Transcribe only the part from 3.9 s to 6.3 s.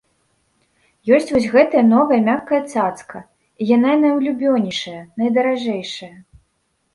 найулюбёнейшая, найдаражэйшая.